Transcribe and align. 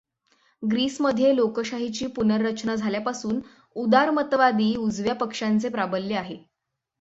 ग्रीसमध्ये 0.63 1.35
लोकशाहीची 1.35 2.07
पुनरर्चना 2.07 2.75
झाल्यापासून 2.75 3.39
उदारमतवादी 3.75 4.73
उजव्या 4.75 5.15
पक्षांचे 5.15 5.69
प्राबल्य 5.69 6.15
आहे. 6.15 6.37